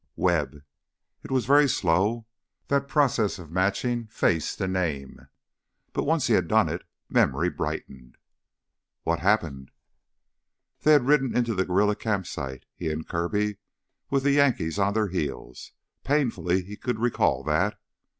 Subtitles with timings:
[0.15, 0.63] "Webb...."
[1.21, 2.25] It was very slow,
[2.69, 5.27] that process of matching face to name.
[5.93, 8.17] But once he had done it, memory brightened.
[9.03, 9.69] "What happened?"
[10.81, 13.57] They had ridden into the guerrilla camp site, he and Kirby,
[14.09, 15.71] with the Yankees on their heels.
[16.03, 17.79] Painfully he could recall that.